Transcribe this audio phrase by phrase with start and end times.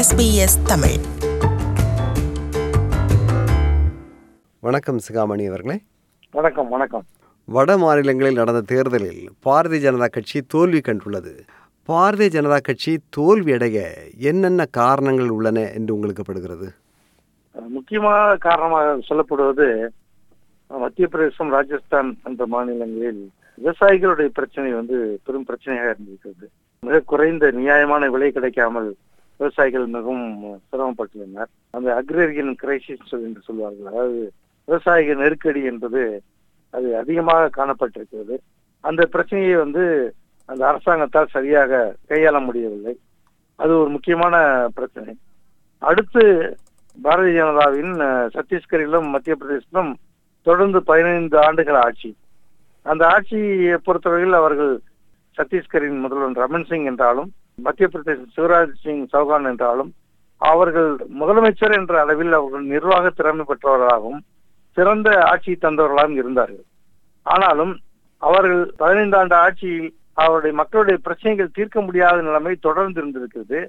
[0.00, 0.96] SBS Tamil.
[4.60, 5.82] வணக்கம் சிகாமணி அவர்களே.
[6.30, 7.04] வணக்கம் வணக்கம்.
[7.44, 11.32] வட மாநிலங்களில் நடந்த தேர்தலில் பாரதிய ஜனதா கட்சி தோல்வி கண்டுள்ளது.
[11.88, 13.82] பாரதிய ஜனதா கட்சி தோல்வியடைய
[14.18, 16.72] என்னென்ன காரணங்கள் உள்ளன என்று உங்களுக்கு படுகிறது?
[17.68, 19.88] முக்கியமான காரணமாக சொல்லப்படுவது
[20.68, 23.30] மத்திய பிரதேசம் ராஜஸ்தான் என்ற மாநிலங்களில்
[23.64, 26.50] விவசாயிகளுடைய பிரச்சனை வந்து பெரும் பிரச்சனையாக இருந்திருக்கிறது.
[26.80, 28.96] மிக குறைந்த நியாயமான விலை கிடைக்காமல்
[29.40, 30.26] விவசாயிகள் மிகவும்
[30.70, 31.50] சிரமப்பட்டுள்ளனர்.
[31.76, 33.90] அந்த அக்ரேரியன் கிரைசிஸ் என்று சொல்வார்கள்.
[33.92, 34.20] அதாவது
[34.68, 36.02] விவசாயிகள் நெருக்கடி என்பது
[36.76, 38.36] அது அதிகமாக காணப்பட்டிருக்கிறது.
[38.84, 39.84] அந்த பிரச்சனையை வந்து
[40.48, 42.94] அந்த அரசாங்கத்தால் சரியாக கையாள முடியவில்லை.
[43.62, 44.34] அது ஒரு முக்கியமான
[44.76, 45.12] பிரச்சனை.
[45.90, 46.22] அடுத்து
[46.96, 47.92] பாரதிய ஜனதாவின்
[48.36, 49.92] சத்தீஸ்கரிலும் மத்திய பிரதேசத்திலும்
[50.46, 52.10] தொடர்ந்து பதினைந்து ஆண்டுகள் ஆட்சி.
[52.86, 54.72] அந்த ஆட்சியை பொறுத்தவரையில் அவர்கள்
[55.38, 59.90] சத்தீஸ்கரின் முதல்வன் ரமன் சிங் என்றாலும் மத்திய பிரதேச சிவராஜ் சிங் சௌகான் என்றாலும்
[60.38, 60.90] அவர்கள்
[61.20, 64.20] முதலமைச்சர் என்ற அளவில் அவர்கள் நிர்வாக திறமை பெற்றவர்களாகவும்
[64.76, 66.64] சிறந்த ஆட்சி தந்தவர்களாகவும் இருந்தார்கள்.
[67.22, 67.72] ஆனாலும்
[68.22, 73.60] அவர்கள் பதினைந்து ஆண்டு ஆட்சியில் அவருடைய மக்களுடைய பிரச்சனைகள் தீர்க்க முடியாத நிலைமை தொடர்ந்து இருந்திருக்கிறது.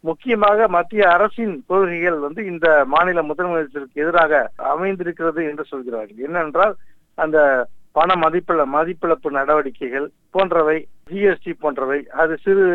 [0.00, 6.20] முக்கியமாக மத்திய அரசின் கொள்கைகள் வந்து இந்த மாநில முதலமைச்சருக்கு எதிராக அமைந்திருக்கிறது என்று சொல்கிறார்கள்.
[6.28, 6.74] என்னென்றால்
[7.14, 12.66] அந்த பண மதிப்பிழ மதிப்பிழப்பு நடவடிக்கைகள் போன்றவை ஜிஎஸ்டி போன்றவை அது சிறு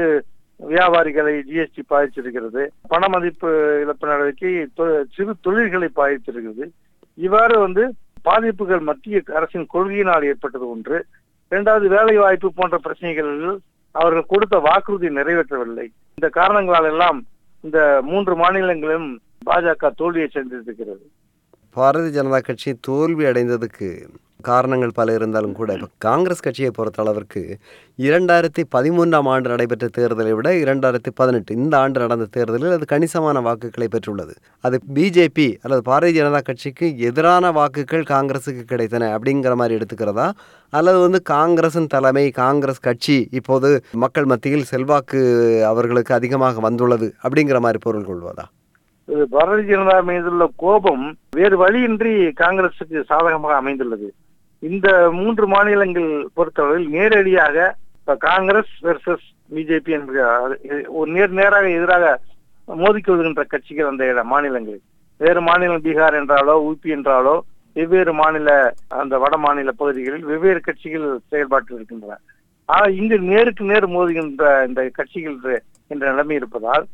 [0.59, 3.49] வியாபாரிகளை ஜிஎஸ்டி பாதிச்சிருக்கிறது பண மதிப்பு
[3.83, 4.51] இழப்பு நடவடிக்கை
[5.15, 6.65] சிறு தொழில்களை பாதித்திருக்கிறது.
[7.27, 7.83] இவ்வாறு வந்து
[8.27, 10.97] பாதிப்புகள் மத்திய அரசின் கொள்கையினால் ஏற்பட்டது ஒன்று.
[11.51, 13.57] இரண்டாவது வேலை வாய்ப்பு போன்ற பிரச்சனைகளில்
[13.95, 15.87] அவர்கள் கொடுத்த வாக்குறுதி நிறைவேற்றவில்லை.
[16.17, 17.19] இந்த காரணங்களால் எல்லாம்
[17.65, 19.09] இந்த மூன்று மாநிலங்களிலும்
[19.49, 21.05] பாஜக தோல்வியை சென்றிருக்கிறது
[21.75, 23.89] பாரதிய ஜனதா கட்சி தோல்வி அடைந்ததுக்கு
[24.41, 27.41] காரணங்கள் பல இருந்தாலும் கூட இப்போ காங்கிரஸ் கட்சியை பொறுத்த அளவிற்கு
[27.99, 33.87] இரண்டாயிரத்தி பதிமூன்றாம் ஆண்டு நடைபெற்ற தேர்தலை விட இரண்டாயிரத்தி பதினெட்டு இந்த ஆண்டு நடந்த தேர்தலில் அது கணிசமான வாக்குகளை
[33.95, 34.33] பெற்றுள்ளது.
[34.61, 40.27] அது பிஜேபி அல்லது பாரதிய ஜனதா கட்சிக்கு எதிரான வாக்குகள் காங்கிரஸுக்கு கிடைத்தன அப்படிங்கிற மாதிரி எடுத்துக்கிறதா?
[40.69, 43.71] அல்லது வந்து காங்கிரசின் தலைமை காங்கிரஸ் கட்சி இப்போது
[44.03, 45.21] மக்கள் மத்தியில் செல்வாக்கு
[45.71, 48.45] அவர்களுக்கு அதிகமாக வந்துள்ளது அப்படிங்கிற மாதிரி பொருள் கொள்வதா?
[49.33, 51.03] பாரதிய ஜனதா மீதுள்ள கோபம்
[51.35, 52.13] வேறு வழியின்றி
[52.43, 54.07] காங்கிரசுக்கு சாதகமாக அமைந்துள்ளது.
[54.69, 57.75] இந்த மூன்று மாநிலங்கள் பொறுத்தவரையில் நேரடியாக
[58.19, 60.21] காங்கிரஸ் வெர்சஸ் பிஜேபி என்ற
[60.87, 62.19] ஒரு நேர் நேராக எதிராக
[62.67, 64.81] மோதிக்கொள்கின்ற கட்சிகள் அந்த இட- மாநிலங்களில்.
[65.17, 67.39] வேறு மாநிலம் பீகார் என்றாலோ உபி என்றாலோ
[67.73, 72.17] வெவ்வேறு மாநில அந்த வட மாநில பகுதிகளில் வெவ்வேறு கட்சிகள் செயல்பாட்டில் இருக்கின்றன.
[72.65, 76.85] ஆனால் இங்கு நேருக்கு நேர் மோதுகின்ற இந்த கட்சிகள் என்ற நிலைமை இருப்பதால்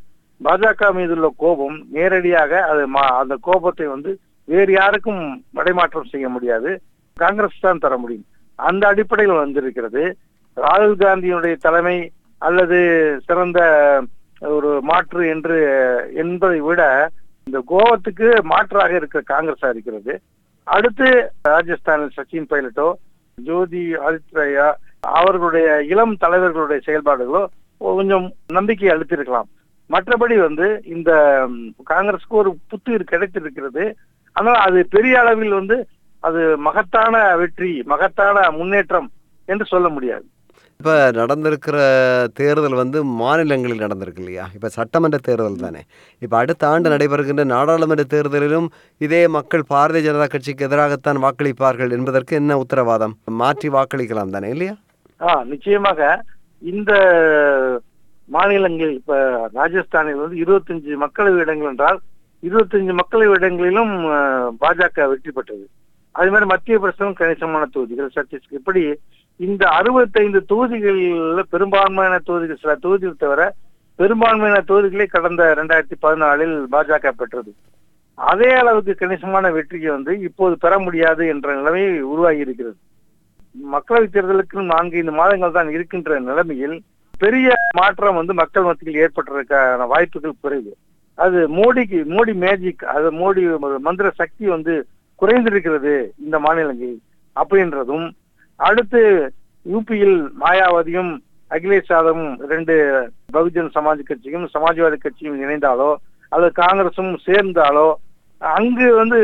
[0.44, 6.80] பாஜக மீதுள்ள கோபம் நேரடியாக அது மா- அந்த கோபத்தை வந்து வேறு யாருக்கும் மடைமாற்றம் செய்ய முடியாது.
[7.22, 8.26] காங்கிரஸ் தான் தர முடியும்.
[8.58, 10.02] அந்த அடிப்படையில் வந்திருக்கிறது.
[10.56, 11.96] ராகுல் காந்தியினுடைய தலைமை
[12.42, 12.78] அல்லது
[13.26, 13.60] சிறந்த
[14.56, 15.56] ஒரு மாற்று என்று
[16.22, 16.82] என்பதை விட
[17.46, 20.12] இந்த கோவத்துக்கு மாற்றாக இருக்கிற காங்கிரஸா இருக்கிறது.
[20.66, 21.08] அடுத்து
[21.52, 22.88] ராஜஸ்தானில் சச்சின் பைலட்டோ
[23.38, 24.68] ஜோதி ஆதித்யா
[25.18, 27.42] அவர்களுடைய இளம் தலைவர்களுடைய செயல்பாடுகளோ
[27.96, 28.26] கொஞ்சம்
[28.56, 29.48] நம்பிக்கை அளித்திருக்கலாம்.
[29.90, 31.10] மற்றபடி வந்து இந்த
[31.90, 33.84] காங்கிரஸ்க்கு காங்கிரஸுக்கு ஒரு புத்துயிர் கிடைத்திருக்கிறது.
[34.36, 35.76] ஆனால் அது பெரிய அளவில் வந்து
[36.28, 39.08] அது மகத்தான வெற்றி மகத்தான முன்னேற்றம்
[39.52, 40.24] என்று சொல்ல முடியாது.
[40.80, 41.76] இப்போ நடந்திருக்கிற
[42.38, 44.44] தேர்தல் வந்து மாநிலங்களில் நடந்திருக்கு இல்லையா?
[44.56, 45.82] இப்போ சட்டமன்ற தேர்தல் தானே.
[46.24, 48.68] இப்போ அடுத்த ஆண்டு நடைபெறுகின்ற நாடாளுமன்ற தேர்தலிலும்
[49.06, 53.14] இதே மக்கள் பாரதிய ஜனதா கட்சிக்கு எதிராகத்தான் வாக்களிப்பார்கள் என்பதற்கு என்ன உத்தரவாதம்?
[53.42, 54.74] மாற்றி வாக்களிக்கலாம் தானே இல்லையா?
[55.20, 56.00] ஆ நிச்சயமாக
[56.72, 56.92] இந்த
[58.36, 59.14] மாநிலங்கள் இப்ப
[59.60, 61.98] ராஜஸ்தானில் வந்து இருபத்தஞ்சு மக்களவை இடங்கள் என்றால்
[62.42, 63.94] இருபத்தஞ்சு மக்களவை இடங்களிலும்
[64.62, 65.64] பாஜக வெற்றி பெற்றது.
[66.18, 68.58] அது மாதிரி மத்திய பிரதேசம் கணிசமான தொகுதிகள் சத்தீஸ்கர்.
[68.60, 68.82] இப்படி
[69.40, 73.42] இந்த அறுபத்தைந்து தொகுதிகளில் பெரும்பான்மையான தொகுதிகள் சில தொகுதிகள் தவிர
[73.98, 77.50] பெரும்பான்மையான தொகுதிகளை கடந்த ரெண்டாயிரத்தி பதினாலில் பாஜக பெற்றது.
[78.18, 82.78] அதே அளவுக்கு கணிசமான வெற்றியை வந்து இப்போது பெற முடியாது என்ற நிலைமை உருவாகி இருக்கிறது.
[83.74, 86.76] மக்களவை தேர்தலுக்கு நான்கு ஐந்து மாதங்கள் தான் இருக்கின்ற நிலைமையில்
[87.22, 87.48] பெரிய
[87.78, 90.72] மாற்றம் வந்து மக்கள் மத்தியில் ஏற்பட்டிருக்கான வாய்ப்புகள் குறைவு.
[91.18, 93.42] அது மோடிக்கு மோடி மேஜிக் அது மோடி
[93.86, 94.74] மந்திர சக்தி வந்து
[95.24, 95.94] குறைந்திருக்கிறது
[96.24, 97.00] இந்த மாநிலங்களில்.
[97.36, 98.06] அப்படின்றதும்
[98.60, 99.02] அடுத்து
[99.66, 101.12] யூபியில் மாயாவதியும்
[101.50, 102.74] அகிலேஷ் யாதவும் ரெண்டு
[103.32, 105.90] பகுஜன் சமாஜ் கட்சியும் சமாஜ்வாதி கட்சியும் இணைந்தாலோ
[106.32, 107.86] அல்லது காங்கிரசும் சேர்ந்தாலோ
[108.40, 109.18] அங்கு வந்து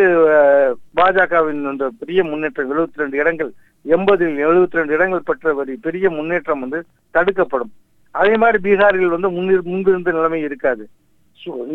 [0.98, 3.50] பாஜகவின் அந்த பெரிய முன்னேற்றம் எழுபத்தி ரெண்டு இடங்கள்
[3.96, 6.80] எண்பதில் எழுபத்தி ரெண்டு இடங்கள் பெற்ற ஒரு பெரிய முன்னேற்றம் வந்து
[7.14, 7.72] தடுக்கப்படும்.
[8.14, 10.84] அதே மாதிரி பீகாரில் வந்து முன்னிரு முன்பிருந்த நிலைமை இருக்காது.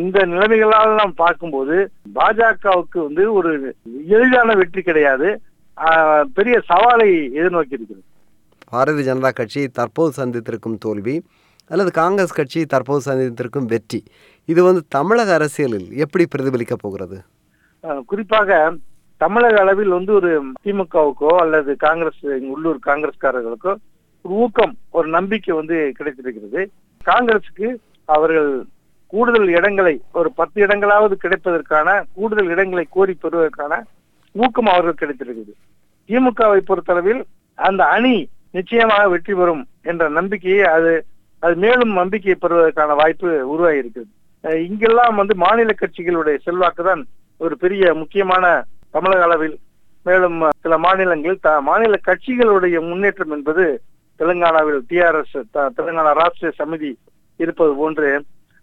[0.04, 1.76] இந்த நிலைமைகளால் நாம் பார்க்கும்போது
[2.18, 3.52] பாஜகவுக்கு வந்து ஒரு
[4.16, 5.30] எளிதான வெற்றி கிடையாது.
[6.38, 7.10] பெரிய சவாலை
[7.40, 8.04] எதிர்நோக்கி இருக்கிறது
[8.74, 11.16] பாரதிய ஜனதா கட்சி தற்போது சந்தித்திருக்கும் தோல்வி
[11.72, 14.00] அல்லது காங்கிரஸ் கட்சி தற்போது சந்தித்திருக்கும் வெற்றி
[14.50, 17.18] இது வந்து தமிழக அரசியலில் எப்படி பிரதிபலிக்க போகிறது?
[18.12, 18.60] குறிப்பாக
[19.22, 20.32] தமிழக அளவில் வந்து ஒரு
[20.66, 22.24] திமுகவுக்கோ அல்லது காங்கிரஸ்
[22.54, 23.74] உள்ளூர் காங்கிரஸ்காரர்களுக்கோ
[24.26, 26.62] ஒரு ஊக்கம் ஒரு நம்பிக்கை வந்து கிடைத்திருக்கிறது.
[27.02, 27.68] காங்கிரசுக்கு
[28.10, 28.50] அவர்கள்
[29.14, 33.74] கூடுதல் இடங்களை ஒரு பத்து இடங்களாவது கிடைப்பதற்கான கூடுதல் இடங்களை கோரி பெறுவதற்கான
[34.36, 35.54] ஊக்கம் அவர்கள் கிடைத்திருக்குது.
[36.10, 37.22] திமுகவை பொறுத்தளவில்
[37.58, 38.16] அந்த அணி
[38.52, 40.92] நிச்சயமாக வெற்றி பெறும் என்ற நம்பிக்கையை அது
[41.44, 44.12] அது மேலும் நம்பிக்கையை பெறுவதற்கான வாய்ப்பு உருவாகி இருக்கிறது
[44.66, 47.02] இங்கெல்லாம் வந்து மாநில கட்சிகளுடைய செல்வாக்கு தான்
[47.42, 48.46] ஒரு பெரிய முக்கியமான
[48.94, 49.56] தமிழக அளவில்
[50.06, 53.66] மேலும் சில மாநிலங்களில் த- மாநில கட்சிகளுடைய முன்னேற்றம் என்பது
[54.20, 55.38] தெலுங்கானாவில் டிஆர்எஸ்
[55.78, 56.92] தெலுங்கானா ராஷ்டிரிய சமிதி
[57.40, 58.10] இருப்பது போன்று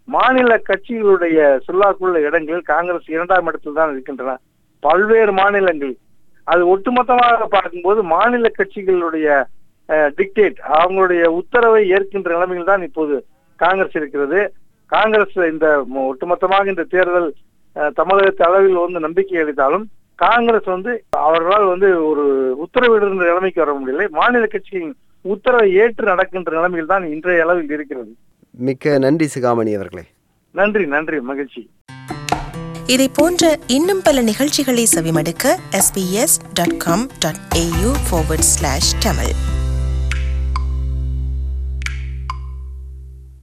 [0.07, 4.31] மாநில கட்சிகளுடைய சொல்லாக்குள்ள இடங்களில் காங்கிரஸ் இரண்டாம் இடத்தில் தான் இருக்கின்றன.
[4.83, 5.99] பல்வேறு மாநிலங்களில்
[6.47, 9.27] அது ஒட்டுமொத்தமாக பார்க்கும்போது மாநில கட்சிகளுடைய
[10.17, 13.15] டிக்டேட் அவங்களுடைய உத்தரவை ஏற்கின்ற நிலைமையில் தான் இப்போது
[13.59, 14.39] காங்கிரஸ் இருக்கிறது.
[14.91, 15.67] காங்கிரஸ் இந்த
[16.05, 17.29] ஒட்டுமொத்தமாக இந்த தேர்தல்
[17.75, 19.85] அஹ், தமிழகத்து அளவில் வந்து நம்பிக்கை அளித்தாலும்
[20.19, 20.91] காங்கிரஸ் வந்து
[21.21, 22.23] அவர்களால் வந்து ஒரு
[22.63, 24.05] உத்தரவிடுகின்ற நிலைமைக்கு வர முடியலை.
[24.17, 24.93] மாநில கட்சியின்
[25.25, 28.11] உத்தரவை ஏற்று நடக்கின்ற நிலைமையில் தான் இன்றைய அளவில் இருக்கிறது.
[28.57, 30.03] மிக்க நன்றி சிகாமணி அவர்களே.
[30.51, 31.69] நன்றி நன்றி மகிழ்ச்சி.
[32.85, 39.52] இதை போன்ற இன்னும் பல நிகழ்ச்சிகளை செவிமடுக்க sbs.com.au forward slash tamil.